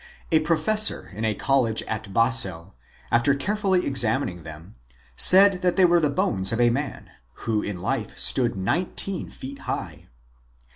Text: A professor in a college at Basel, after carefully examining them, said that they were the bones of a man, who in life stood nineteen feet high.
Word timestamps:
A 0.31 0.39
professor 0.39 1.11
in 1.13 1.23
a 1.25 1.35
college 1.35 1.83
at 1.83 2.11
Basel, 2.11 2.73
after 3.11 3.35
carefully 3.35 3.85
examining 3.85 4.41
them, 4.41 4.73
said 5.15 5.61
that 5.61 5.75
they 5.75 5.85
were 5.85 5.99
the 5.99 6.09
bones 6.09 6.51
of 6.51 6.59
a 6.59 6.71
man, 6.71 7.11
who 7.45 7.61
in 7.61 7.79
life 7.83 8.17
stood 8.17 8.55
nineteen 8.55 9.29
feet 9.29 9.59
high. 9.69 10.07